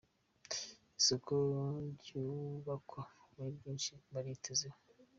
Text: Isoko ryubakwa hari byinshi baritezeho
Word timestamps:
Isoko 0.99 1.33
ryubakwa 1.99 3.01
hari 3.33 3.49
byinshi 3.57 3.91
baritezeho 4.13 4.77